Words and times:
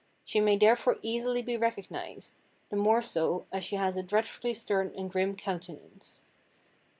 She 0.23 0.39
may 0.39 0.57
therefore 0.57 0.97
easily 1.03 1.43
be 1.43 1.57
recognized; 1.57 2.33
the 2.71 2.75
more 2.75 3.03
so, 3.03 3.45
as 3.51 3.63
she 3.63 3.75
has 3.75 3.97
a 3.97 4.01
dreadfully 4.01 4.55
stern 4.55 4.91
and 4.97 5.11
grim 5.11 5.35
countenance. 5.35 6.23